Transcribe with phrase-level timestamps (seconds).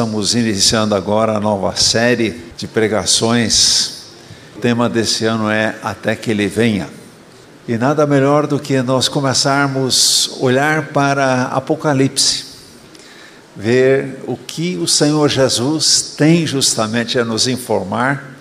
[0.00, 4.04] Estamos iniciando agora a nova série de pregações.
[4.56, 6.88] O tema desse ano é Até que Ele Venha.
[7.68, 12.46] E nada melhor do que nós começarmos a olhar para Apocalipse,
[13.54, 18.38] ver o que o Senhor Jesus tem justamente a nos informar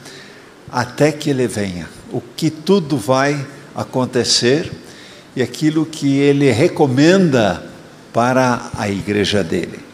[0.71, 4.71] até que Ele venha, o que tudo vai acontecer
[5.35, 7.61] e aquilo que Ele recomenda
[8.13, 9.88] para a igreja dele.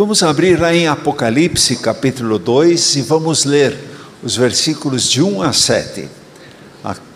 [0.00, 3.76] Vamos abrir lá em Apocalipse capítulo 2 e vamos ler
[4.22, 6.08] os versículos de 1 a 7.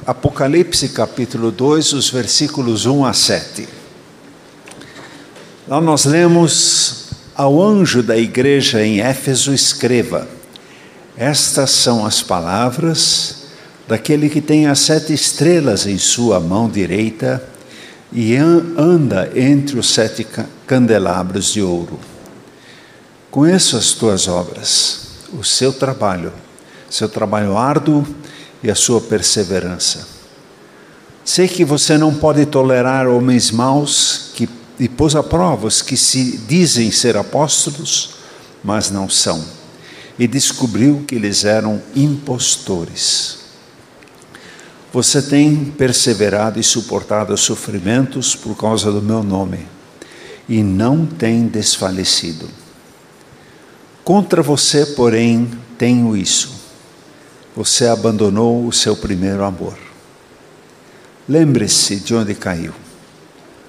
[0.07, 3.67] Apocalipse capítulo 2, os versículos 1 a 7.
[5.67, 10.29] Lá nós lemos: Ao anjo da igreja em Éfeso escreva:
[11.17, 13.45] Estas são as palavras
[13.89, 17.43] daquele que tem as sete estrelas em sua mão direita
[18.13, 20.27] e anda entre os sete
[20.67, 21.99] candelabros de ouro.
[23.35, 26.33] Conheço as tuas obras, o seu trabalho,
[26.89, 28.07] seu trabalho árduo
[28.63, 30.07] e a sua perseverança.
[31.25, 35.97] Sei que você não pode tolerar homens maus que, e pôs a prova os que
[35.97, 38.11] se dizem ser apóstolos,
[38.63, 39.45] mas não são,
[40.17, 43.39] e descobriu que eles eram impostores.
[44.93, 49.67] Você tem perseverado e suportado os sofrimentos por causa do meu nome,
[50.49, 52.63] e não tem desfalecido.
[54.05, 56.53] Contra você, porém, tenho isso.
[57.57, 59.79] Você abandonou o seu primeiro amor.
[61.27, 62.75] Lembre-se de onde caiu.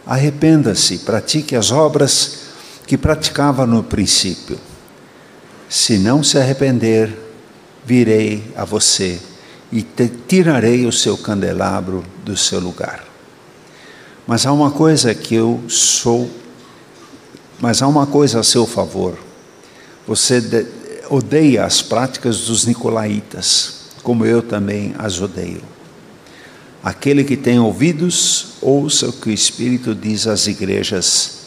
[0.06, 2.40] Arrependa-se, pratique as obras
[2.86, 4.59] que praticava no princípio.
[5.70, 7.18] Se não se arrepender,
[7.86, 9.22] virei a você
[9.72, 13.06] e te tirarei o seu candelabro do seu lugar.
[14.28, 16.30] Mas há uma coisa que eu sou,
[17.58, 19.25] mas há uma coisa a seu favor
[20.08, 20.68] você
[21.10, 25.62] odeia as práticas dos nicolaítas, como eu também as odeio.
[26.84, 31.46] Aquele que tem ouvidos, ouça o que o Espírito diz às igrejas.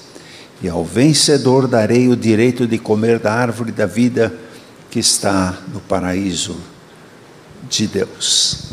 [0.60, 4.34] E ao vencedor darei o direito de comer da árvore da vida
[4.90, 6.56] que está no paraíso
[7.68, 8.64] de Deus.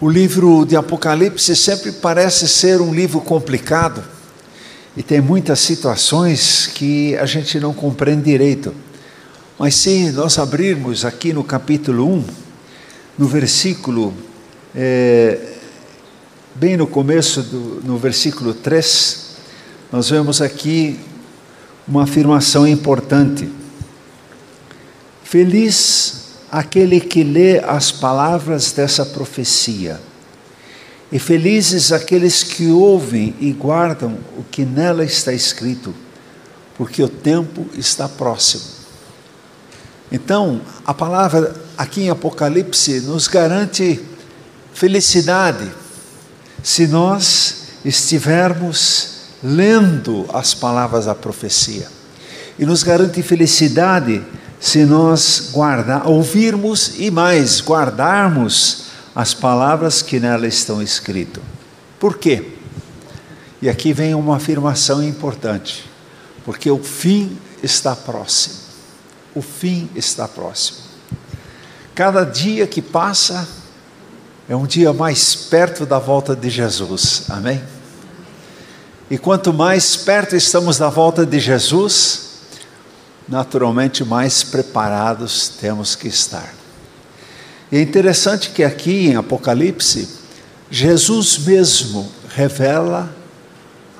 [0.00, 4.13] O livro de Apocalipse sempre parece ser um livro complicado
[4.96, 8.72] e tem muitas situações que a gente não compreende direito.
[9.58, 12.24] Mas se nós abrirmos aqui no capítulo 1,
[13.18, 14.14] no versículo,
[14.74, 15.54] é,
[16.54, 19.36] bem no começo, do, no versículo 3,
[19.90, 20.98] nós vemos aqui
[21.86, 23.48] uma afirmação importante.
[25.24, 30.00] Feliz aquele que lê as palavras dessa profecia
[31.14, 35.94] e felizes aqueles que ouvem e guardam o que nela está escrito,
[36.76, 38.64] porque o tempo está próximo.
[40.10, 44.04] Então, a palavra aqui em Apocalipse nos garante
[44.72, 45.70] felicidade
[46.64, 49.10] se nós estivermos
[49.40, 51.86] lendo as palavras da profecia.
[52.58, 54.20] E nos garante felicidade
[54.58, 55.52] se nós
[56.06, 58.83] ouvirmos e mais guardarmos
[59.14, 61.42] as palavras que nela estão escritas.
[62.00, 62.52] Por quê?
[63.62, 65.88] E aqui vem uma afirmação importante,
[66.44, 68.56] porque o fim está próximo.
[69.34, 70.78] O fim está próximo.
[71.94, 73.48] Cada dia que passa
[74.48, 77.24] é um dia mais perto da volta de Jesus.
[77.28, 77.62] Amém?
[79.10, 82.30] E quanto mais perto estamos da volta de Jesus,
[83.28, 86.63] naturalmente mais preparados temos que estar.
[87.72, 90.08] E é interessante que aqui em Apocalipse,
[90.70, 93.14] Jesus mesmo revela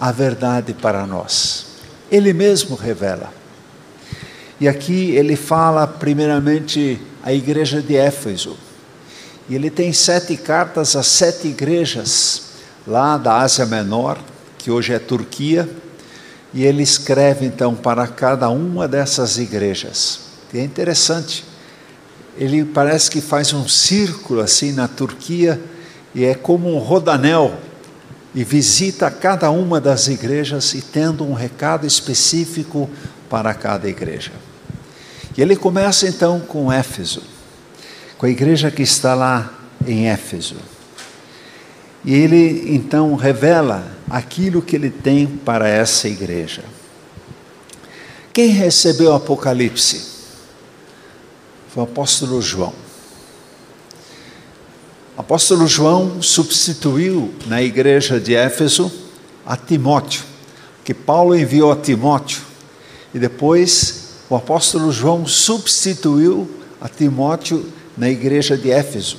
[0.01, 1.67] a verdade para nós.
[2.11, 3.33] Ele mesmo revela.
[4.61, 8.57] E aqui ele fala primeiramente à igreja de Éfeso.
[9.49, 12.43] E ele tem sete cartas a sete igrejas
[12.87, 14.19] lá da Ásia Menor,
[14.59, 15.69] que hoje é Turquia,
[16.53, 20.21] e ele escreve então para cada uma dessas igrejas.
[20.53, 21.45] E é interessante
[22.37, 25.61] ele parece que faz um círculo assim na Turquia
[26.15, 27.55] e é como um rodanel
[28.35, 32.91] e visita cada uma das igrejas e tendo um recado específico
[33.31, 34.33] para cada igreja.
[35.37, 37.23] E ele começa então com Éfeso,
[38.19, 39.53] com a igreja que está lá
[39.87, 40.57] em Éfeso.
[42.05, 46.63] E ele então revela aquilo que ele tem para essa igreja.
[48.33, 50.14] Quem recebeu o Apocalipse?
[51.75, 52.73] Foi o apóstolo João.
[55.17, 58.93] O apóstolo João substituiu na igreja de Éfeso
[59.45, 60.23] a Timóteo,
[60.85, 62.43] que Paulo enviou a Timóteo.
[63.13, 66.49] E depois o apóstolo João substituiu
[66.81, 67.67] a Timóteo
[67.99, 69.19] na igreja de Éfeso.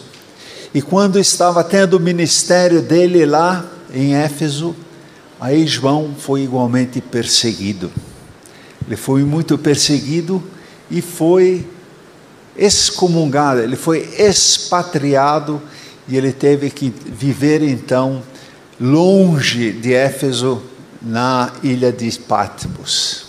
[0.73, 4.73] E quando estava tendo o ministério dele lá em Éfeso,
[5.41, 7.91] aí João foi igualmente perseguido.
[8.87, 10.41] Ele foi muito perseguido
[10.89, 11.74] e foi
[12.57, 15.61] excomungado, ele foi expatriado
[16.07, 18.21] e ele teve que viver então
[18.79, 20.61] longe de Éfeso,
[21.01, 23.25] na ilha de Patmos.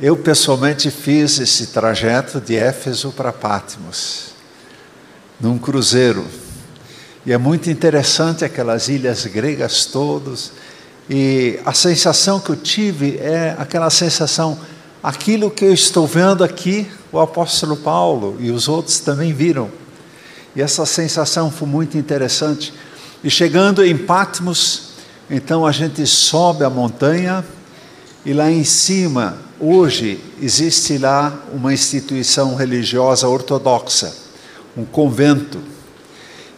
[0.00, 4.30] Eu pessoalmente fiz esse trajeto de Éfeso para Patmos,
[5.38, 6.24] num cruzeiro.
[7.26, 10.52] E é muito interessante aquelas ilhas gregas todas.
[11.08, 14.58] E a sensação que eu tive é aquela sensação,
[15.02, 19.70] aquilo que eu estou vendo aqui, o apóstolo Paulo e os outros também viram.
[20.56, 22.74] E essa sensação foi muito interessante.
[23.22, 24.94] E chegando em Patmos,
[25.30, 27.44] então a gente sobe a montanha
[28.26, 34.12] e lá em cima, hoje, existe lá uma instituição religiosa ortodoxa,
[34.76, 35.60] um convento.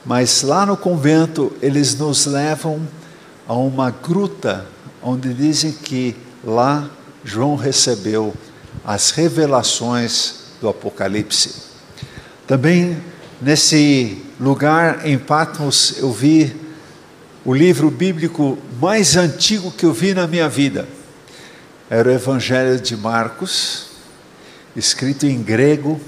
[0.05, 2.81] Mas lá no convento eles nos levam
[3.47, 4.67] a uma gruta
[5.03, 6.89] onde dizem que lá
[7.25, 8.33] João recebeu
[8.85, 11.55] as revelações do Apocalipse.
[12.47, 12.97] Também
[13.41, 16.55] nesse lugar em Patmos eu vi
[17.45, 20.87] o livro bíblico mais antigo que eu vi na minha vida
[21.89, 23.87] era o Evangelho de Marcos,
[24.75, 26.01] escrito em grego,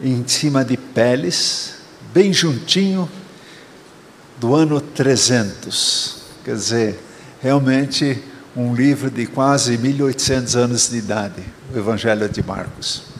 [0.00, 1.74] em cima de peles,
[2.14, 3.08] bem juntinho
[4.38, 6.22] do ano 300.
[6.44, 7.00] Quer dizer,
[7.42, 8.22] realmente
[8.56, 11.42] um livro de quase 1800 anos de idade,
[11.72, 13.15] o Evangelho de Marcos.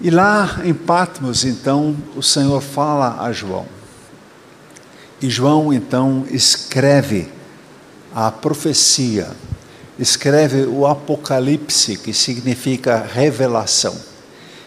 [0.00, 3.66] E lá em Patmos, então, o Senhor fala a João.
[5.20, 7.28] E João, então, escreve
[8.14, 9.28] a profecia
[9.98, 13.94] escreve o Apocalipse, que significa revelação.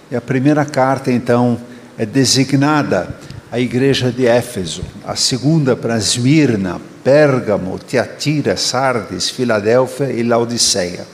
[0.10, 1.60] E a primeira carta, então,
[1.98, 3.16] é designada
[3.52, 11.06] à igreja de Éfeso, a segunda para Esmirna, Pérgamo, Tiatira, Sardes, Filadélfia e Laodiceia.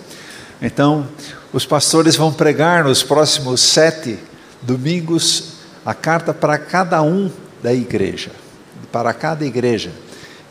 [0.62, 1.08] Então,
[1.52, 4.20] os pastores vão pregar nos próximos sete
[4.62, 5.56] domingos
[5.86, 7.30] a carta para cada um
[7.62, 8.32] da igreja,
[8.92, 9.92] para cada igreja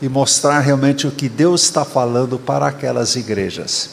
[0.01, 3.89] e mostrar realmente o que Deus está falando para aquelas igrejas.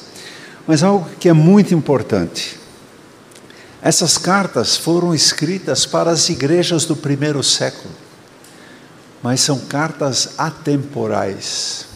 [0.67, 2.59] Mas algo que é muito importante:
[3.81, 7.93] essas cartas foram escritas para as igrejas do primeiro século,
[9.23, 11.87] mas são cartas atemporais.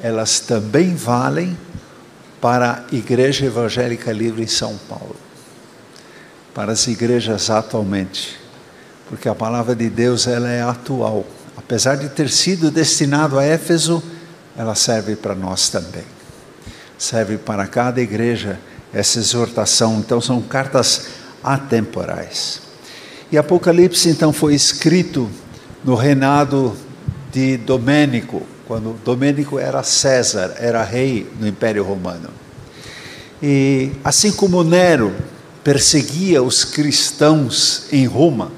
[0.00, 1.56] Elas também valem
[2.46, 5.16] para a Igreja Evangélica Livre em São Paulo,
[6.54, 8.38] para as igrejas atualmente,
[9.08, 11.26] porque a palavra de Deus ela é atual
[11.66, 14.00] apesar de ter sido destinado a Éfeso,
[14.56, 16.04] ela serve para nós também.
[16.96, 18.60] Serve para cada igreja
[18.94, 19.98] essa exortação.
[19.98, 21.08] Então, são cartas
[21.42, 22.60] atemporais.
[23.32, 25.28] E Apocalipse, então, foi escrito
[25.82, 26.76] no reinado
[27.32, 32.28] de Domênico, quando Domênico era César, era rei no Império Romano.
[33.42, 35.14] E assim como Nero
[35.62, 38.50] perseguia os cristãos em Roma,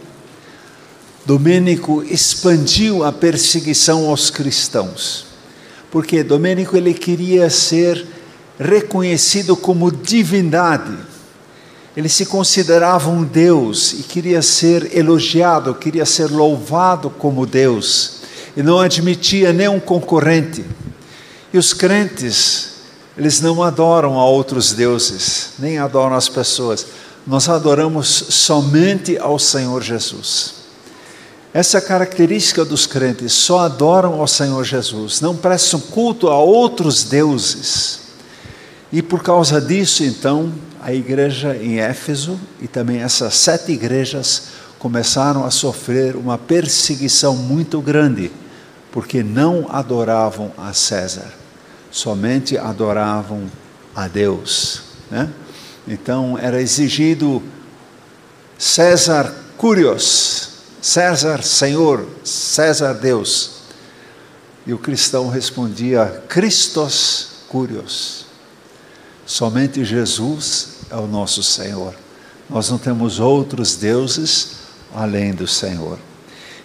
[1.26, 5.26] Domênico expandiu a perseguição aos cristãos.
[5.90, 8.06] Porque Domênico ele queria ser
[8.58, 10.96] reconhecido como divindade.
[11.94, 18.17] Ele se considerava um Deus e queria ser elogiado, queria ser louvado como Deus.
[18.58, 20.64] E não admitia nenhum concorrente.
[21.52, 22.70] E os crentes,
[23.16, 26.84] eles não adoram a outros deuses, nem adoram as pessoas.
[27.24, 30.54] Nós adoramos somente ao Senhor Jesus.
[31.54, 36.36] Essa é a característica dos crentes, só adoram ao Senhor Jesus, não prestam culto a
[36.36, 38.00] outros deuses.
[38.92, 44.48] E por causa disso, então, a igreja em Éfeso e também essas sete igrejas
[44.80, 48.32] começaram a sofrer uma perseguição muito grande,
[48.92, 51.32] porque não adoravam a César,
[51.90, 53.50] somente adoravam
[53.94, 54.82] a Deus.
[55.10, 55.28] Né?
[55.86, 57.42] Então era exigido
[58.58, 63.58] César Curios, César, Senhor, César, Deus.
[64.66, 68.26] E o cristão respondia: Christos Curios.
[69.26, 71.94] Somente Jesus é o nosso Senhor.
[72.48, 74.52] Nós não temos outros deuses
[74.94, 75.98] além do Senhor.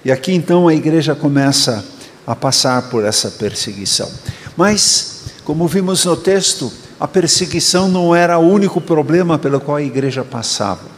[0.05, 1.83] E aqui então a igreja começa
[2.25, 4.11] a passar por essa perseguição.
[4.55, 9.83] Mas, como vimos no texto, a perseguição não era o único problema pelo qual a
[9.83, 10.93] igreja passava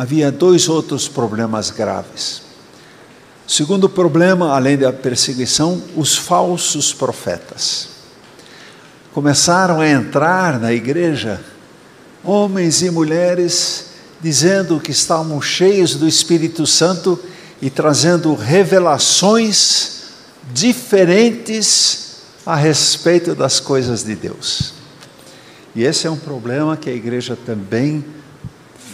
[0.00, 2.40] havia dois outros problemas graves.
[3.46, 7.90] Segundo problema, além da perseguição, os falsos profetas.
[9.12, 11.38] começaram a entrar na igreja
[12.24, 13.88] homens e mulheres
[14.22, 17.20] dizendo que estavam cheios do Espírito Santo
[17.60, 20.00] e trazendo revelações
[20.52, 24.72] diferentes a respeito das coisas de Deus.
[25.74, 28.04] E esse é um problema que a igreja também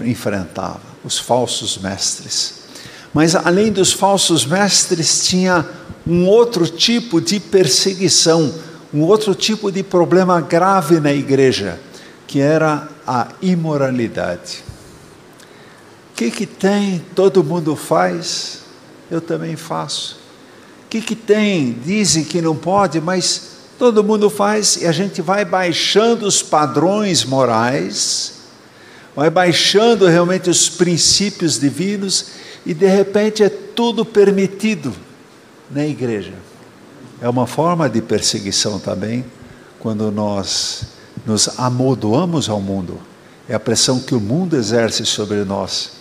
[0.02, 2.54] enfrentava, os falsos mestres.
[3.14, 5.66] Mas além dos falsos mestres, tinha
[6.06, 8.52] um outro tipo de perseguição,
[8.92, 11.80] um outro tipo de problema grave na igreja,
[12.26, 14.65] que era a imoralidade.
[16.16, 17.04] Que, que tem?
[17.14, 18.60] Todo mundo faz,
[19.10, 20.16] eu também faço.
[20.86, 21.74] O que, que tem?
[21.84, 27.22] Dizem que não pode, mas todo mundo faz e a gente vai baixando os padrões
[27.22, 28.32] morais,
[29.14, 32.28] vai baixando realmente os princípios divinos
[32.64, 34.94] e de repente é tudo permitido
[35.70, 36.32] na igreja.
[37.20, 39.22] É uma forma de perseguição também,
[39.78, 40.86] quando nós
[41.26, 42.98] nos amodoamos ao mundo.
[43.46, 45.95] É a pressão que o mundo exerce sobre nós.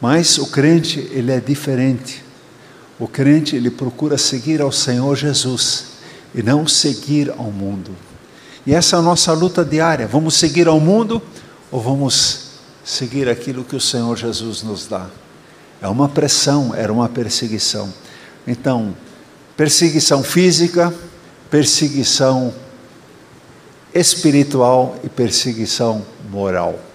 [0.00, 2.24] Mas o crente, ele é diferente.
[2.98, 5.86] O crente, ele procura seguir ao Senhor Jesus
[6.34, 7.90] e não seguir ao mundo.
[8.66, 10.06] E essa é a nossa luta diária.
[10.06, 11.22] Vamos seguir ao mundo
[11.70, 12.48] ou vamos
[12.84, 15.06] seguir aquilo que o Senhor Jesus nos dá?
[15.80, 17.92] É uma pressão, era uma perseguição.
[18.46, 18.94] Então,
[19.56, 20.92] perseguição física,
[21.50, 22.52] perseguição
[23.94, 26.87] espiritual e perseguição moral.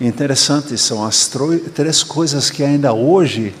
[0.00, 1.28] Interessante são as
[1.74, 3.52] três coisas que ainda hoje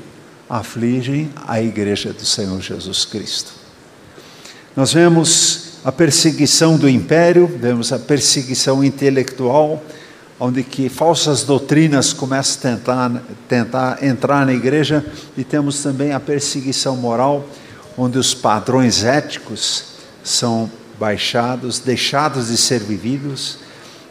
[0.48, 3.52] afligem a igreja do Senhor Jesus Cristo.
[4.76, 9.82] Nós vemos a perseguição do império, vemos a perseguição intelectual,
[10.38, 15.04] onde que falsas doutrinas começam a tentar, tentar entrar na igreja,
[15.36, 17.44] e temos também a perseguição moral,
[17.96, 19.86] onde os padrões éticos
[20.22, 23.58] são baixados, deixados de ser vividos,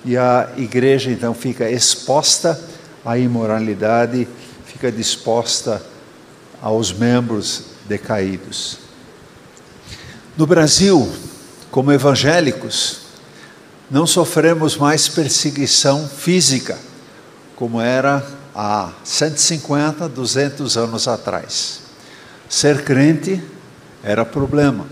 [0.06, 2.60] e a igreja então fica exposta
[3.06, 4.28] à imoralidade,
[4.66, 5.82] fica disposta
[6.62, 8.80] aos membros decaídos.
[10.38, 11.12] No Brasil,
[11.72, 13.00] como evangélicos,
[13.90, 16.78] não sofremos mais perseguição física,
[17.56, 21.82] como era há 150, 200 anos atrás.
[22.50, 23.42] Ser crente
[24.04, 24.86] era problema.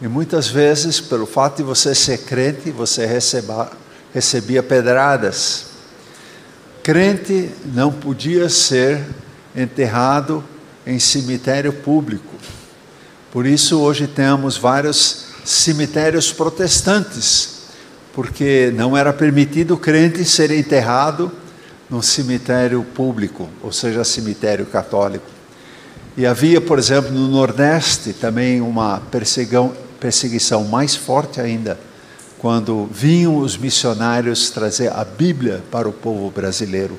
[0.00, 3.70] E muitas vezes, pelo fato de você ser crente, você receba,
[4.12, 5.66] recebia pedradas.
[6.82, 9.04] Crente não podia ser
[9.54, 10.42] enterrado
[10.86, 12.34] em cemitério público.
[13.30, 17.58] Por isso, hoje temos vários cemitérios protestantes
[18.18, 21.30] porque não era permitido o crente ser enterrado
[21.88, 25.24] num cemitério público, ou seja, cemitério católico.
[26.16, 29.00] E havia, por exemplo, no Nordeste também uma
[30.00, 31.78] perseguição mais forte ainda,
[32.38, 36.96] quando vinham os missionários trazer a Bíblia para o povo brasileiro.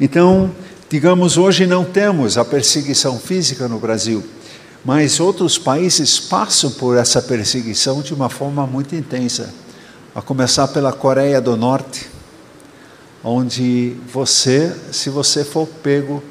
[0.00, 0.50] Então,
[0.88, 4.24] digamos, hoje não temos a perseguição física no Brasil,
[4.84, 9.52] mas outros países passam por essa perseguição de uma forma muito intensa
[10.14, 12.08] a começar pela Coreia do Norte,
[13.22, 16.22] onde você, se você for pego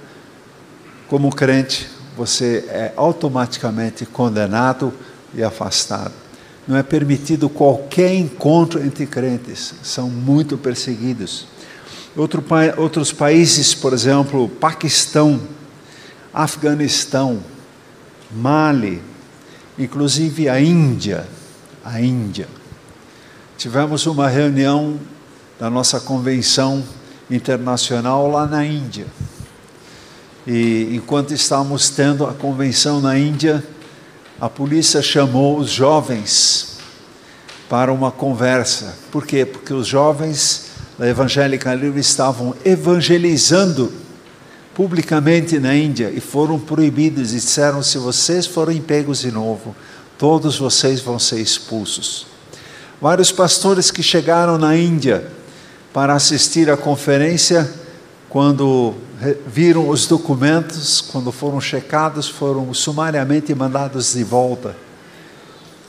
[1.08, 4.94] como crente, você é automaticamente condenado
[5.34, 6.29] e afastado.
[6.70, 11.48] Não é permitido qualquer encontro entre crentes, são muito perseguidos.
[12.16, 12.42] Outro,
[12.78, 15.42] outros países, por exemplo, Paquistão,
[16.34, 17.44] Afeganistão,
[18.32, 19.02] Mali,
[19.78, 21.28] inclusive a Índia,
[21.84, 22.48] a Índia
[23.60, 24.98] tivemos uma reunião
[25.60, 26.82] da nossa convenção
[27.30, 29.06] internacional lá na Índia.
[30.48, 33.62] E enquanto estávamos tendo a convenção na Índia,
[34.40, 36.78] a polícia chamou os jovens
[37.70, 38.96] para uma conversa.
[39.12, 39.46] Por quê?
[39.46, 40.68] Porque os jovens
[40.98, 43.92] da Evangélica Livre estavam evangelizando
[44.74, 49.76] publicamente na Índia e foram proibidos e disseram: se vocês forem pegos de novo,
[50.18, 52.26] todos vocês vão ser expulsos.
[53.02, 55.28] Vários pastores que chegaram na Índia
[55.94, 57.70] para assistir à conferência,
[58.30, 58.94] quando
[59.48, 64.76] viram os documentos, quando foram checados, foram sumariamente mandados de volta.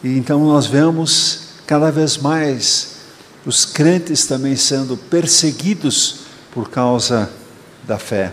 [0.02, 2.96] E então nós vemos cada vez mais
[3.44, 6.20] os crentes também sendo perseguidos
[6.50, 7.30] por causa
[7.84, 8.32] da fé.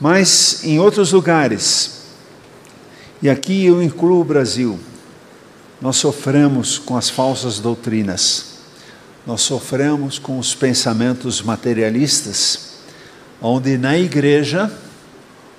[0.00, 2.02] Mas em outros lugares,
[3.22, 4.78] e aqui eu incluo o Brasil,
[5.80, 8.53] nós sofremos com as falsas doutrinas,
[9.26, 12.74] nós sofremos com os pensamentos materialistas,
[13.40, 14.70] onde na igreja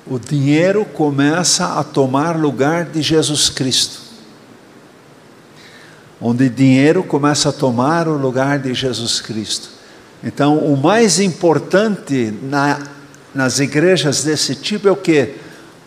[0.06, 4.06] o dinheiro começa a tomar lugar de Jesus Cristo.
[6.22, 9.70] onde dinheiro começa a tomar o lugar de Jesus Cristo.
[10.24, 12.82] Então, o mais importante na,
[13.34, 15.36] nas igrejas desse tipo é o que?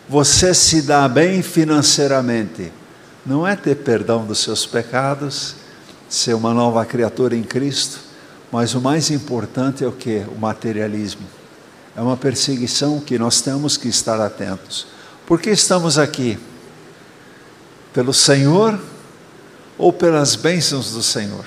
[0.07, 2.71] Você se dá bem financeiramente.
[3.25, 5.55] Não é ter perdão dos seus pecados,
[6.09, 7.99] ser uma nova criatura em Cristo,
[8.51, 10.25] mas o mais importante é o que?
[10.35, 11.25] O materialismo.
[11.95, 14.87] É uma perseguição que nós temos que estar atentos.
[15.27, 16.39] Por que estamos aqui?
[17.93, 18.79] Pelo Senhor
[19.77, 21.45] ou pelas bênçãos do Senhor?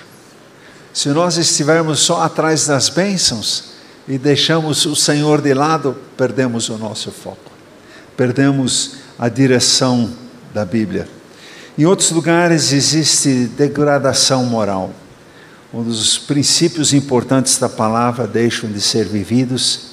[0.93, 3.73] Se nós estivermos só atrás das bênçãos
[4.07, 7.51] e deixamos o Senhor de lado, perdemos o nosso foco,
[8.17, 10.13] perdemos a direção
[10.53, 11.09] da Bíblia.
[11.79, 14.93] Em outros lugares existe degradação moral,
[15.73, 19.93] onde os princípios importantes da palavra deixam de ser vividos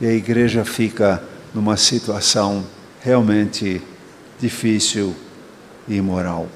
[0.00, 1.20] e a igreja fica
[1.52, 2.64] numa situação
[3.00, 3.82] realmente
[4.38, 5.12] difícil
[5.88, 6.46] e imoral.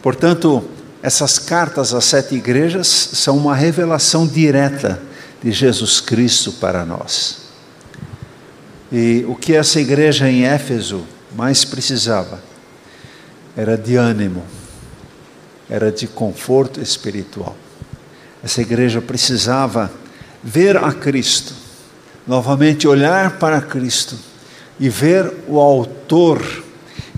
[0.00, 0.62] Portanto,
[1.02, 5.02] essas cartas às sete igrejas são uma revelação direta
[5.42, 7.38] de Jesus Cristo para nós.
[8.92, 11.02] E o que essa igreja em Éfeso
[11.34, 12.51] mais precisava
[13.56, 14.42] era de ânimo,
[15.68, 17.56] era de conforto espiritual.
[18.42, 19.90] Essa igreja precisava
[20.42, 21.54] ver a Cristo,
[22.26, 24.16] novamente olhar para Cristo
[24.80, 26.42] e ver o Autor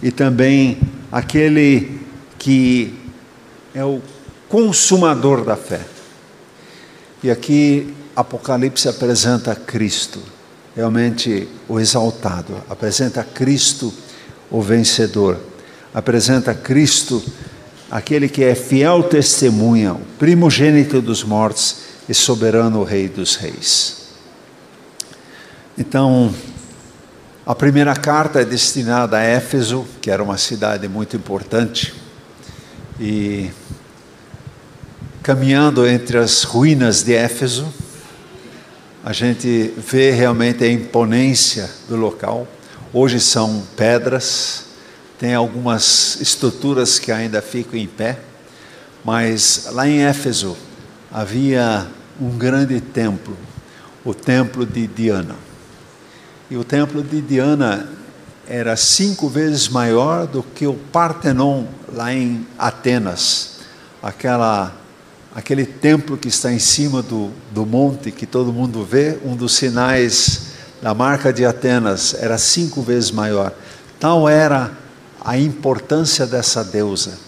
[0.03, 0.79] e também
[1.11, 2.01] aquele
[2.39, 2.95] que
[3.75, 4.03] é o
[4.49, 5.81] consumador da fé.
[7.23, 10.21] E aqui Apocalipse apresenta Cristo,
[10.77, 13.93] realmente o exaltado, apresenta Cristo
[14.51, 15.39] o vencedor,
[15.95, 17.25] apresenta Cristo
[17.89, 21.77] aquele que é fiel testemunha, o primogênito dos mortos
[22.09, 24.09] e soberano Rei dos Reis.
[25.79, 26.35] Então,
[27.47, 31.95] a primeira carta é destinada a Éfeso, que era uma cidade muito importante,
[32.99, 33.51] e
[35.23, 37.73] caminhando entre as ruínas de Éfeso,
[39.05, 42.49] a gente vê realmente a imponência do local.
[42.93, 44.65] Hoje são pedras,
[45.25, 48.19] tem algumas estruturas que ainda ficam em pé,
[49.03, 50.55] mas lá em Éfeso
[51.11, 51.87] havia
[52.21, 53.35] um grande templo,
[54.05, 55.35] o templo de Diana.
[56.51, 57.89] E o templo de Diana
[58.47, 63.61] era cinco vezes maior do que o Partenon lá em Atenas,
[64.03, 64.77] aquela
[65.35, 69.55] aquele templo que está em cima do, do monte que todo mundo vê, um dos
[69.55, 70.49] sinais
[70.83, 73.55] da marca de Atenas, era cinco vezes maior.
[73.99, 74.84] Tal era
[75.25, 77.19] a importância dessa deusa,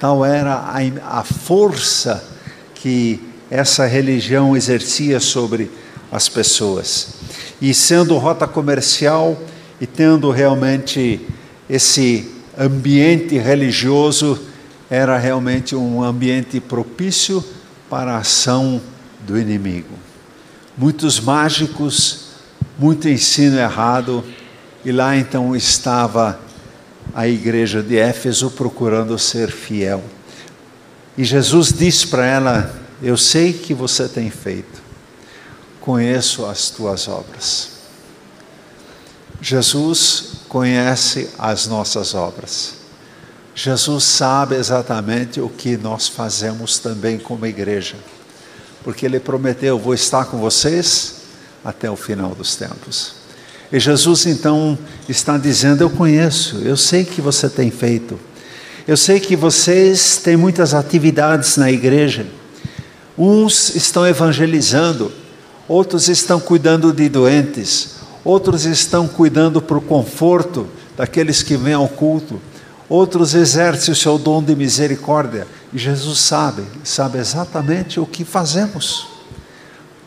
[0.00, 2.24] tal era a, a força
[2.74, 5.70] que essa religião exercia sobre
[6.10, 7.08] as pessoas.
[7.60, 9.38] E sendo rota comercial
[9.80, 11.20] e tendo realmente
[11.68, 14.40] esse ambiente religioso
[14.90, 17.44] era realmente um ambiente propício
[17.88, 18.80] para a ação
[19.20, 19.94] do inimigo.
[20.76, 22.28] Muitos mágicos,
[22.78, 24.24] muito ensino errado,
[24.84, 26.38] e lá então estava
[27.14, 30.02] a igreja de Éfeso procurando ser fiel.
[31.16, 34.80] E Jesus disse para ela: Eu sei que você tem feito,
[35.80, 37.70] conheço as tuas obras.
[39.40, 42.74] Jesus conhece as nossas obras.
[43.54, 47.96] Jesus sabe exatamente o que nós fazemos também como igreja,
[48.82, 51.16] porque Ele prometeu: Vou estar com vocês
[51.62, 53.21] até o final dos tempos.
[53.72, 58.18] E Jesus então está dizendo: Eu conheço, eu sei que você tem feito,
[58.86, 62.26] eu sei que vocês têm muitas atividades na igreja.
[63.16, 65.10] Uns estão evangelizando,
[65.66, 71.88] outros estão cuidando de doentes, outros estão cuidando para o conforto daqueles que vêm ao
[71.88, 72.40] culto
[72.92, 75.46] outros exercem o seu dom de misericórdia.
[75.72, 79.06] E Jesus sabe, sabe exatamente o que fazemos.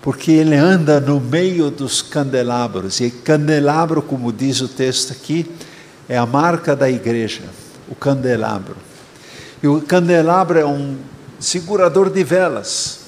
[0.06, 3.02] Porque ele anda no meio dos candelabros.
[3.02, 5.46] E candelabro, como diz o texto aqui,
[6.08, 7.42] é a marca da igreja,
[7.90, 8.78] o candelabro.
[9.62, 10.96] E o candelabro é um
[11.38, 13.00] segurador de velas.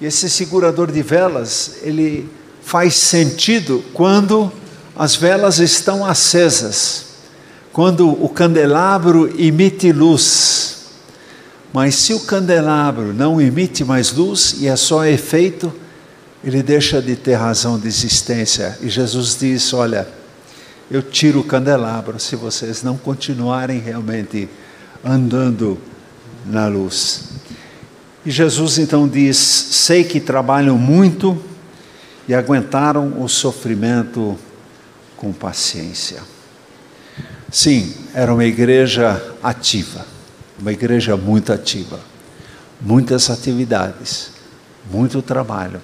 [0.00, 2.30] E esse segurador de velas, ele
[2.62, 4.52] faz sentido quando
[4.94, 7.06] as velas estão acesas
[7.76, 10.78] quando o candelabro emite luz.
[11.74, 15.70] Mas se o candelabro não emite mais luz e é só efeito,
[16.46, 18.78] ele deixa de ter razão de existência.
[18.80, 20.06] E Jesus diz: Olha,
[20.88, 24.48] eu tiro o candelabro se vocês não continuarem realmente
[25.04, 25.76] andando
[26.46, 27.30] na luz.
[28.24, 31.36] E Jesus então diz: Sei que trabalham muito
[32.28, 34.38] e aguentaram o sofrimento
[35.16, 36.22] com paciência.
[37.50, 40.06] Sim, era uma igreja ativa,
[40.60, 41.98] uma igreja muito ativa.
[42.80, 44.30] muitas atividades,
[44.92, 45.80] muito trabalho.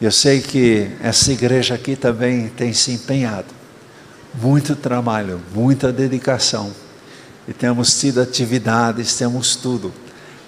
[0.00, 3.46] Eu sei que essa igreja aqui também tem se empenhado.
[4.34, 6.70] Muito trabalho, muita dedicação.
[7.48, 9.90] E temos tido atividades, temos tudo.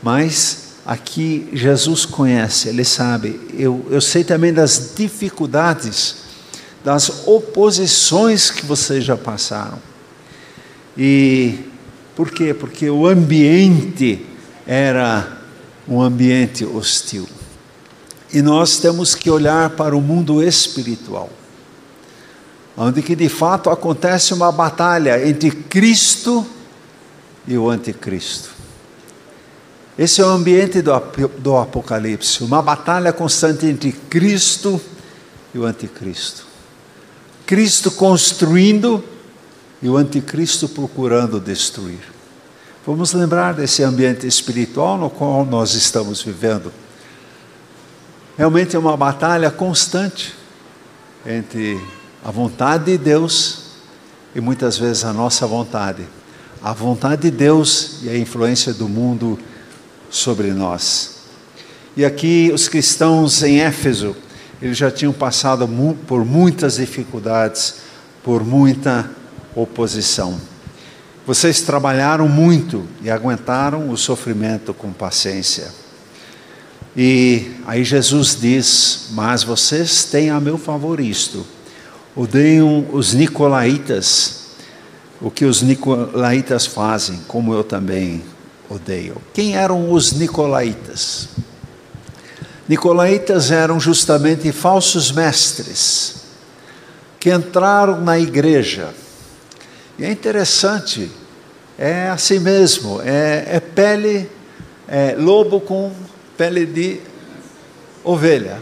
[0.02, 3.40] Mas aqui Jesus conhece, Ele sabe.
[3.54, 6.16] Eu, eu sei também das dificuldades,
[6.84, 9.78] das oposições que vocês já passaram.
[10.94, 11.60] E
[12.14, 12.52] por quê?
[12.52, 14.26] Porque o ambiente
[14.66, 15.38] era
[15.88, 17.26] um ambiente hostil.
[18.32, 21.30] E nós temos que olhar para o mundo espiritual,
[22.76, 26.46] onde que de fato acontece uma batalha entre Cristo
[27.46, 28.50] e o anticristo.
[29.98, 30.92] Esse é o ambiente do,
[31.38, 34.80] do Apocalipse, uma batalha constante entre Cristo
[35.52, 36.46] e o anticristo.
[37.44, 39.02] Cristo construindo
[39.82, 42.00] e o anticristo procurando destruir.
[42.86, 46.72] Vamos lembrar desse ambiente espiritual no qual nós estamos vivendo.
[48.38, 50.32] Realmente é uma batalha constante
[51.26, 51.84] entre
[52.24, 53.72] a vontade de Deus
[54.32, 56.04] e muitas vezes a nossa vontade.
[56.62, 59.36] A vontade de Deus e a influência do mundo
[60.08, 61.16] sobre nós.
[61.96, 64.14] E aqui os cristãos em Éfeso,
[64.62, 65.68] eles já tinham passado
[66.06, 67.78] por muitas dificuldades,
[68.22, 69.10] por muita
[69.52, 70.40] oposição.
[71.26, 75.87] Vocês trabalharam muito e aguentaram o sofrimento com paciência.
[77.00, 81.46] E aí Jesus diz: Mas vocês têm a meu favor isto.
[82.16, 84.46] Odeiam os nicolaítas,
[85.20, 88.24] o que os nicolaítas fazem, como eu também
[88.68, 89.16] odeio.
[89.32, 91.28] Quem eram os nicolaítas?
[92.68, 96.16] Nicolaítas eram justamente falsos mestres
[97.20, 98.92] que entraram na igreja.
[99.96, 101.08] E é interessante,
[101.78, 104.28] é assim mesmo, é, é pele,
[104.88, 105.92] é lobo com
[106.38, 107.00] pele de
[108.04, 108.60] ovelha.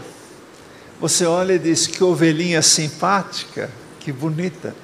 [0.99, 4.75] Você olha e diz que ovelhinha simpática, que bonita.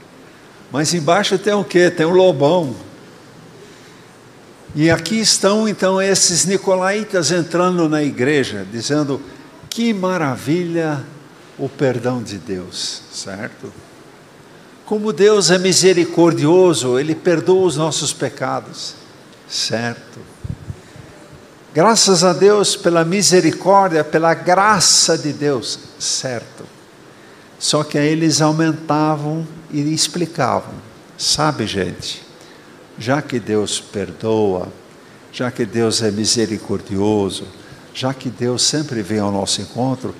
[0.71, 1.89] Mas embaixo tem o quê?
[1.89, 2.75] Tem um lobão.
[4.75, 9.19] E aqui estão então esses nicolaítas entrando na igreja, dizendo:
[9.69, 11.03] que maravilha
[11.57, 13.73] o perdão de Deus, certo?
[14.85, 18.93] Como Deus é misericordioso, Ele perdoa os nossos pecados,
[19.47, 20.32] certo?
[21.73, 26.63] Graças a Deus pela misericórdia, pela graça de Deus, certo.
[27.57, 30.75] Só que aí eles aumentavam e explicavam.
[31.17, 32.21] Sabe, gente,
[32.99, 34.67] já que Deus perdoa,
[35.31, 37.47] já que Deus é misericordioso,
[37.91, 40.13] já que Deus sempre vem ao nosso encontro,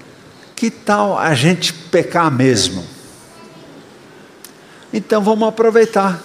[0.56, 2.84] que tal a gente pecar mesmo?
[4.92, 6.20] Então vamos aproveitar,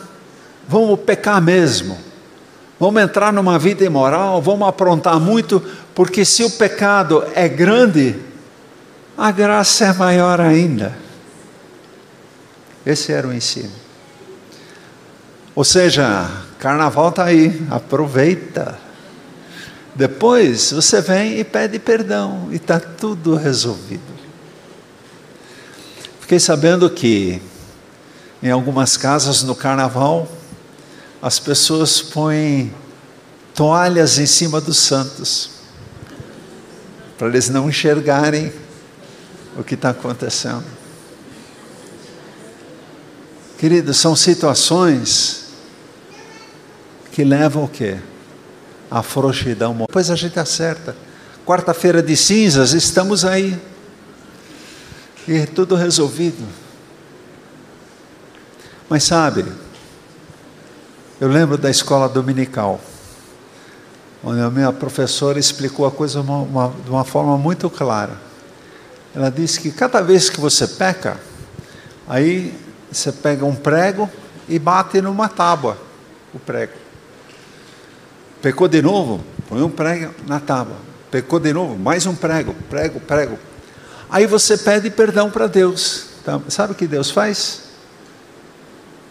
[0.66, 2.07] vamos pecar mesmo
[2.78, 5.62] vamos entrar numa vida imoral, vamos aprontar muito,
[5.94, 8.16] porque se o pecado é grande,
[9.16, 10.96] a graça é maior ainda.
[12.86, 13.72] Esse era o ensino.
[15.54, 18.78] Ou seja, carnaval está aí, aproveita.
[19.94, 24.18] Depois você vem e pede perdão e está tudo resolvido.
[26.20, 27.42] Fiquei sabendo que
[28.40, 30.28] em algumas casas no carnaval
[31.20, 32.72] as pessoas põem
[33.54, 35.50] toalhas em cima dos santos,
[37.18, 38.52] para eles não enxergarem
[39.56, 40.64] o que está acontecendo.
[43.58, 45.46] Queridos, são situações
[47.10, 47.98] que levam o quê?
[48.88, 49.76] A frouxidão.
[49.76, 50.94] Depois a gente acerta.
[51.44, 53.58] Quarta-feira de cinzas, estamos aí.
[55.26, 56.46] E tudo resolvido.
[58.88, 59.44] Mas sabe,
[61.20, 62.80] eu lembro da escola dominical,
[64.22, 68.16] onde a minha professora explicou a coisa uma, uma, de uma forma muito clara.
[69.12, 71.18] Ela disse que cada vez que você peca,
[72.06, 72.54] aí
[72.90, 74.08] você pega um prego
[74.48, 75.76] e bate numa tábua
[76.32, 76.74] o prego.
[78.40, 80.76] Pecou de novo, põe um prego na tábua.
[81.10, 83.36] Pecou de novo, mais um prego, prego, prego.
[84.08, 86.10] Aí você pede perdão para Deus.
[86.22, 87.62] Então, sabe o que Deus faz?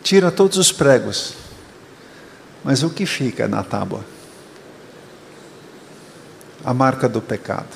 [0.01, 1.46] Tira todos os pregos
[2.63, 4.03] mas o que fica na tábua?
[6.63, 7.69] A marca do pecado.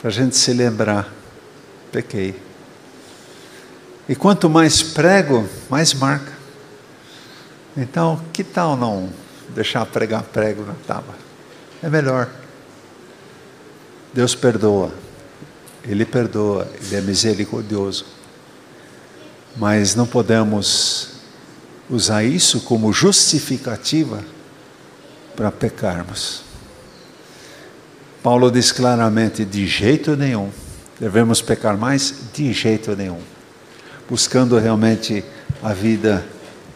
[0.00, 1.12] Para a gente se lembrar,
[1.90, 2.40] pequei.
[4.08, 6.32] E quanto mais prego, mais marca.
[7.76, 9.08] Então, que tal não
[9.48, 11.14] deixar pregar prego na tábua?
[11.82, 12.30] É melhor.
[14.12, 14.92] Deus perdoa.
[15.82, 18.06] Ele perdoa, Ele é misericordioso.
[19.56, 21.13] Mas não podemos
[21.88, 24.22] usar isso como justificativa
[25.36, 26.42] para pecarmos.
[28.22, 30.48] Paulo diz claramente: de jeito nenhum.
[30.98, 32.14] Devemos pecar mais?
[32.32, 33.18] De jeito nenhum.
[34.08, 35.24] Buscando realmente
[35.62, 36.24] a vida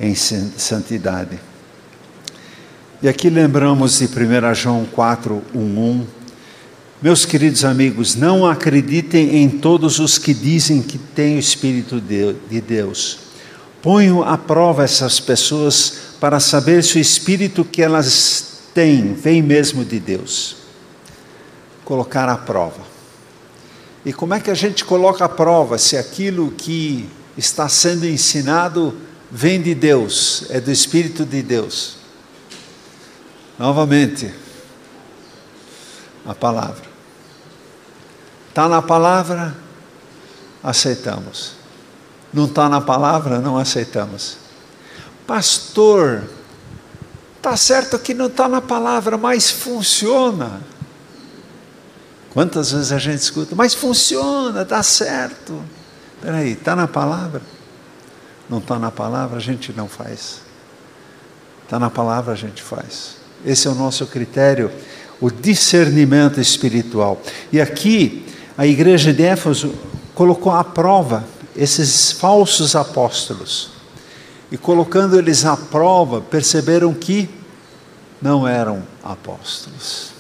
[0.01, 1.39] em santidade.
[3.01, 6.07] E aqui lembramos de 1 João 4, 1, 1.
[7.01, 12.61] Meus queridos amigos, não acreditem em todos os que dizem que têm o Espírito de
[12.61, 13.28] Deus.
[13.83, 19.85] Ponham à prova essas pessoas para saber se o Espírito que elas têm vem mesmo
[19.85, 20.57] de Deus.
[21.85, 22.83] Colocar à prova.
[24.05, 28.97] E como é que a gente coloca à prova se aquilo que está sendo ensinado
[29.31, 31.99] vem de Deus, é do Espírito de Deus?
[33.59, 34.33] Novamente,
[36.25, 36.85] a palavra.
[38.49, 39.57] Está na palavra,
[40.63, 41.58] aceitamos.
[42.33, 44.37] Não está na palavra, não aceitamos.
[45.27, 46.25] Pastor,
[47.37, 50.61] está certo que não está na palavra, mas funciona.
[52.31, 55.63] Quantas vezes a gente escuta, mas funciona, está certo.
[56.17, 57.43] Espera aí, está na palavra?
[58.49, 60.41] Não está na palavra, a gente não faz.
[61.65, 63.17] Está na palavra, a gente faz.
[63.45, 64.71] Esse é o nosso critério,
[65.21, 67.21] o discernimento espiritual.
[67.53, 69.75] E aqui, a igreja de Éfeso
[70.15, 71.25] colocou à prova
[71.59, 73.71] esses falsos apóstolos.
[74.51, 77.29] E colocando eles à prova, perceberam que
[78.23, 80.13] não eram apóstolos.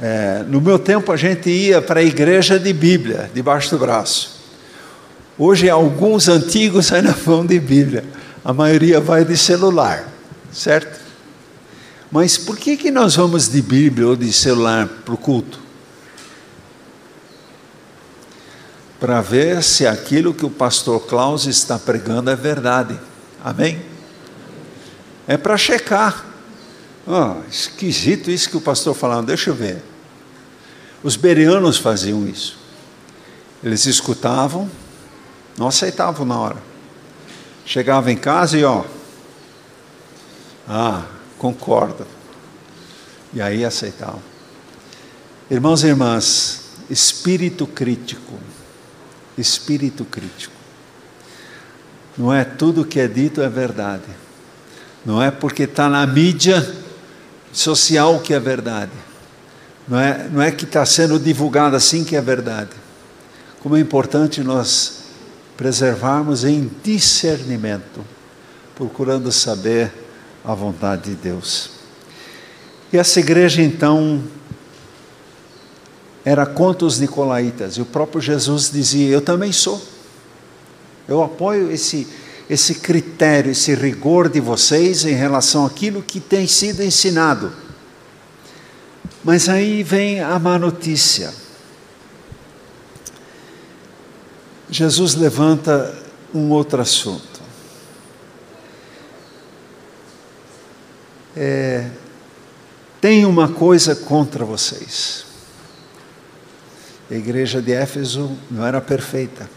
[0.00, 4.34] É, no meu tempo a gente ia para a igreja de Bíblia, debaixo do braço.
[5.38, 8.02] Hoje alguns antigos ainda vão de Bíblia,
[8.42, 10.08] a maioria vai de celular,
[10.52, 10.98] certo?
[12.10, 15.63] Mas por que, que nós vamos de Bíblia ou de celular para o culto?
[19.04, 22.98] Para ver se aquilo que o pastor Klaus está pregando é verdade.
[23.44, 23.84] Amém?
[25.28, 26.24] É para checar.
[27.06, 29.82] Oh, esquisito isso que o pastor falando, deixa eu ver.
[31.02, 32.56] Os berianos faziam isso.
[33.62, 34.70] Eles escutavam,
[35.58, 36.62] não aceitavam na hora.
[37.66, 38.84] Chegava em casa e ó,
[40.66, 41.02] ah,
[41.36, 42.06] concordo.
[43.34, 44.22] E aí aceitavam.
[45.50, 48.32] Irmãos e irmãs, espírito crítico.
[49.36, 50.54] Espírito crítico.
[52.16, 54.04] Não é tudo que é dito é verdade.
[55.04, 56.66] Não é porque está na mídia
[57.52, 58.92] social que é verdade.
[59.86, 62.70] Não é, não é que está sendo divulgado assim que é verdade.
[63.60, 65.04] Como é importante nós
[65.56, 68.04] preservarmos em discernimento,
[68.74, 69.92] procurando saber
[70.44, 71.70] a vontade de Deus.
[72.92, 74.22] E essa igreja então
[76.24, 79.80] era contra os nicolaítas, e o próprio Jesus dizia: Eu também sou.
[81.06, 82.08] Eu apoio esse,
[82.48, 87.52] esse critério, esse rigor de vocês em relação àquilo que tem sido ensinado.
[89.22, 91.32] Mas aí vem a má notícia.
[94.70, 95.94] Jesus levanta
[96.34, 97.42] um outro assunto.
[101.36, 101.90] É,
[103.00, 105.33] tem uma coisa contra vocês.
[107.10, 109.48] A igreja de Éfeso não era perfeita.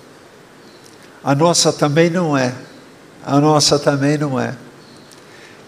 [1.24, 2.54] A nossa também não é.
[3.26, 4.56] A nossa também não é.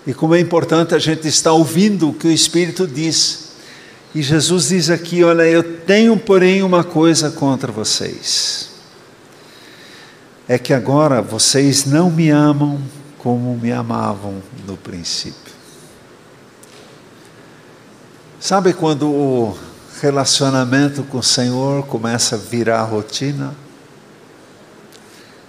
[0.05, 3.49] E como é importante a gente estar ouvindo o que o Espírito diz.
[4.13, 8.69] E Jesus diz aqui: Olha, eu tenho, porém, uma coisa contra vocês.
[10.47, 12.81] É que agora vocês não me amam
[13.19, 15.53] como me amavam no princípio.
[18.39, 19.57] Sabe quando o
[20.01, 23.53] relacionamento com o Senhor começa a virar rotina?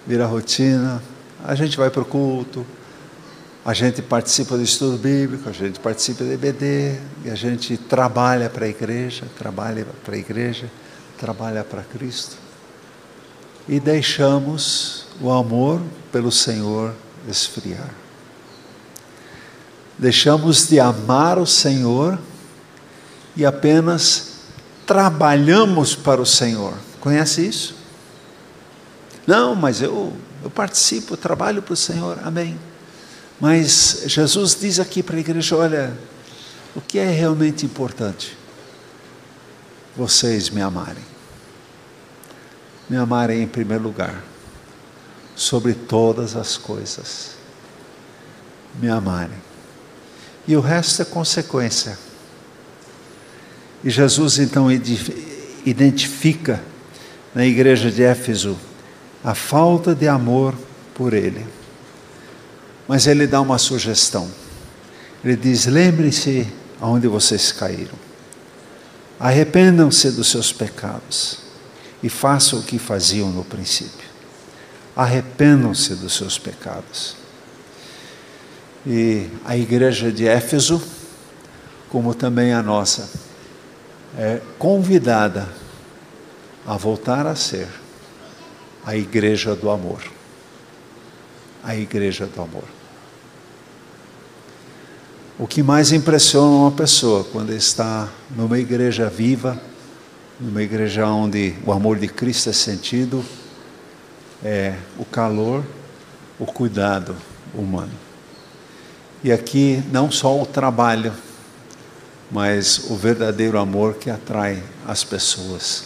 [0.07, 1.03] Vira rotina,
[1.45, 2.67] a gente vai para o culto,
[3.65, 8.49] a gente participa do estudo bíblico, a gente participa do EBD, e a gente trabalha
[8.49, 10.71] para a igreja, trabalha para a igreja,
[11.19, 12.37] trabalha para Cristo.
[13.69, 16.95] E deixamos o amor pelo Senhor
[17.29, 17.91] esfriar.
[19.99, 22.19] Deixamos de amar o Senhor
[23.37, 24.30] e apenas
[24.91, 26.75] trabalhamos para o Senhor.
[26.99, 27.77] Conhece isso?
[29.25, 32.19] Não, mas eu, eu participo, trabalho para o Senhor.
[32.25, 32.59] Amém.
[33.39, 35.97] Mas Jesus diz aqui para a igreja: olha,
[36.75, 38.37] o que é realmente importante?
[39.97, 41.05] Vocês me amarem.
[42.89, 44.25] Me amarem em primeiro lugar,
[45.37, 47.37] sobre todas as coisas.
[48.75, 49.39] Me amarem.
[50.49, 51.97] E o resto é consequência.
[53.83, 54.69] E Jesus então
[55.65, 56.63] identifica
[57.35, 58.59] na igreja de Éfeso
[59.25, 60.55] a falta de amor
[60.95, 61.47] por ele.
[62.87, 64.31] Mas ele dá uma sugestão.
[65.25, 66.47] Ele diz: lembre-se
[66.81, 67.99] aonde vocês caíram.
[69.19, 71.39] Arrependam-se dos seus pecados
[72.03, 74.09] e façam o que faziam no princípio.
[74.97, 77.17] Arrependam-se dos seus pecados.
[78.87, 80.83] E a igreja de Éfeso,
[81.91, 83.11] como também a nossa,
[84.21, 85.49] é convidada
[86.67, 87.67] a voltar a ser
[88.85, 90.03] a igreja do amor.
[91.65, 92.65] A igreja do amor.
[95.39, 99.59] O que mais impressiona uma pessoa quando está numa igreja viva,
[100.39, 103.25] numa igreja onde o amor de Cristo é sentido,
[104.45, 105.65] é o calor,
[106.39, 107.17] o cuidado
[107.55, 107.93] humano.
[109.25, 111.15] E aqui não só o trabalho,
[112.31, 115.85] mas o verdadeiro amor que atrai as pessoas.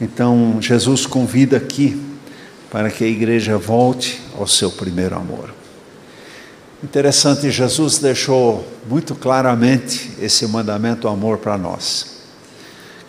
[0.00, 2.00] Então, Jesus convida aqui
[2.70, 5.54] para que a igreja volte ao seu primeiro amor.
[6.82, 12.06] Interessante, Jesus deixou muito claramente esse mandamento amor para nós.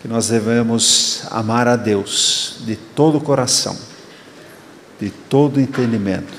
[0.00, 3.76] Que nós devemos amar a Deus de todo o coração,
[5.00, 6.34] de todo o entendimento,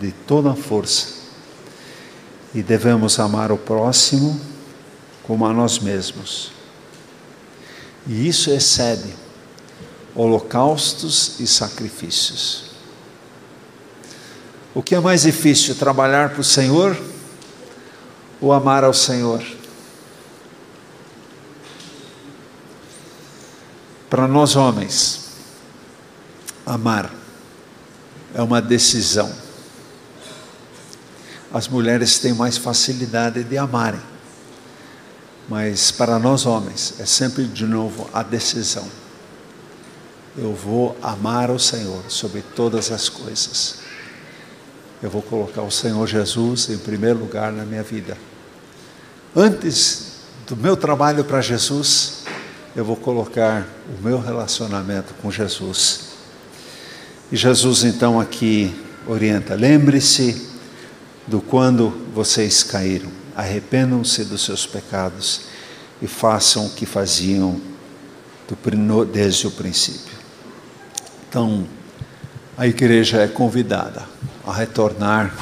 [0.00, 1.20] de toda a força.
[2.52, 4.51] E devemos amar o próximo
[5.22, 6.52] como a nós mesmos.
[8.06, 9.14] E isso excede
[10.14, 12.72] holocaustos e sacrifícios.
[14.74, 17.00] O que é mais difícil, trabalhar para o Senhor
[18.40, 19.42] ou amar ao Senhor?
[24.08, 25.30] Para nós homens,
[26.66, 27.10] amar
[28.34, 29.32] é uma decisão.
[31.52, 34.00] As mulheres têm mais facilidade de amarem,
[35.52, 38.88] mas para nós homens é sempre de novo a decisão.
[40.36, 43.82] Eu vou amar o Senhor sobre todas as coisas
[45.02, 48.16] eu vou colocar o Senhor Jesus em primeiro lugar na minha vida.
[49.34, 50.12] Antes
[50.46, 52.22] do meu trabalho para Jesus,
[52.76, 53.66] eu vou colocar
[53.98, 56.12] o meu relacionamento com Jesus.
[57.32, 58.72] E Jesus então aqui
[59.04, 60.50] orienta: lembre-se
[61.26, 65.42] do quando vocês caíram, arrependam-se dos seus pecados
[66.00, 67.60] e façam o que faziam
[69.10, 70.18] desde o princípio.
[71.28, 71.66] Então,
[72.56, 74.06] a igreja é convidada
[74.46, 75.34] a retornar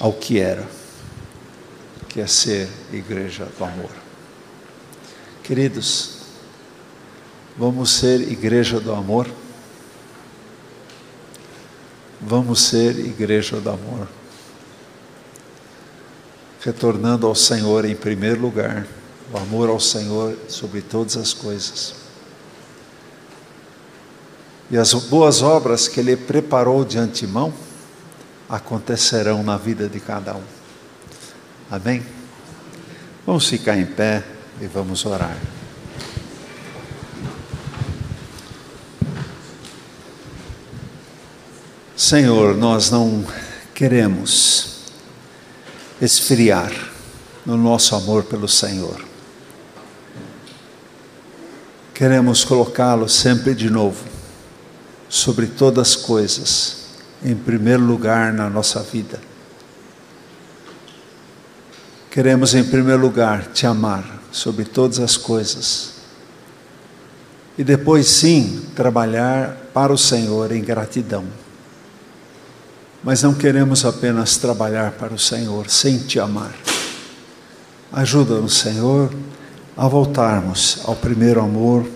[0.00, 0.66] ao que era,
[2.08, 3.90] que é ser igreja do amor.
[5.44, 6.18] Queridos,
[7.56, 9.30] vamos ser igreja do amor?
[12.20, 14.08] Vamos ser igreja do amor.
[16.60, 18.86] Retornando ao Senhor em primeiro lugar,
[19.32, 21.94] o amor ao Senhor sobre todas as coisas.
[24.70, 27.52] E as boas obras que Ele preparou de antemão,
[28.48, 30.42] acontecerão na vida de cada um.
[31.70, 32.04] Amém?
[33.26, 34.22] Vamos ficar em pé
[34.60, 35.36] e vamos orar.
[41.96, 43.24] Senhor, nós não
[43.74, 44.75] queremos
[46.00, 46.72] esfriar
[47.44, 49.04] no nosso amor pelo Senhor.
[51.94, 54.04] Queremos colocá-lo sempre de novo
[55.08, 56.86] sobre todas as coisas
[57.24, 59.18] em primeiro lugar na nossa vida.
[62.10, 65.94] Queremos, em primeiro lugar, te amar sobre todas as coisas.
[67.58, 71.24] E depois, sim, trabalhar para o Senhor em gratidão.
[73.06, 76.54] Mas não queremos apenas trabalhar para o Senhor sem te amar.
[77.90, 79.10] Ajuda-nos, Senhor,
[79.74, 81.86] a voltarmos ao primeiro amor,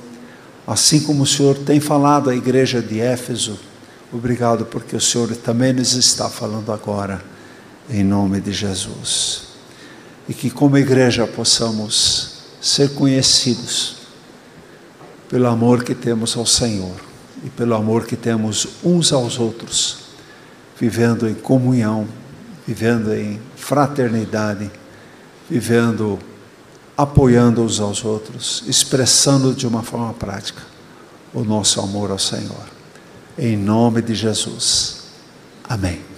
[0.66, 3.58] assim como o Senhor tem falado à igreja de Éfeso
[4.12, 7.22] Obrigado porque o Senhor também nos está falando agora,
[7.88, 9.42] em nome de Jesus.
[10.28, 13.98] E que, como igreja, possamos ser conhecidos
[15.28, 16.96] pelo amor que temos ao Senhor
[17.44, 20.09] e pelo amor que temos uns aos outros,
[20.80, 22.08] vivendo em comunhão,
[22.66, 24.70] vivendo em fraternidade,
[25.48, 26.18] vivendo
[26.96, 30.62] apoiando uns aos outros, expressando de uma forma prática
[31.32, 32.64] o nosso amor ao Senhor.
[33.38, 35.04] Em nome de Jesus.
[35.68, 36.09] Amém.